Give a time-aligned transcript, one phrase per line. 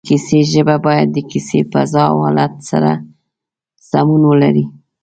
[0.03, 2.91] د کیسې ژبه باید د کیسې فضا او حالت سره
[3.89, 4.65] سمون ولري